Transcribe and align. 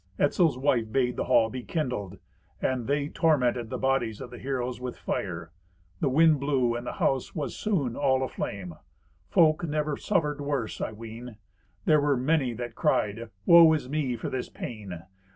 Etzel's 0.17 0.57
wife 0.57 0.91
bade 0.91 1.15
the 1.15 1.25
hall 1.25 1.51
be 1.51 1.61
kindled, 1.61 2.17
and 2.59 2.87
they 2.87 3.07
tormented 3.07 3.69
the 3.69 3.77
bodies 3.77 4.19
of 4.19 4.31
the 4.31 4.39
heroes 4.39 4.81
with 4.81 4.97
fire. 4.97 5.51
The 5.99 6.09
wind 6.09 6.39
blew, 6.39 6.73
and 6.73 6.87
the 6.87 6.93
house 6.93 7.35
was 7.35 7.55
soon 7.55 7.95
all 7.95 8.23
aflame. 8.23 8.73
Folk 9.29 9.63
never 9.63 9.95
suffered 9.95 10.41
worse, 10.41 10.81
I 10.81 10.91
ween. 10.91 11.35
There 11.85 12.01
were 12.01 12.17
many 12.17 12.51
that 12.53 12.73
cried, 12.73 13.29
"Woe 13.45 13.71
is 13.73 13.87
me 13.89 14.15
for 14.15 14.31
this 14.31 14.49
pain! 14.49 15.03